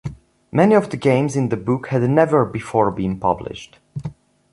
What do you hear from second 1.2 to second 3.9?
in the book had never before been published.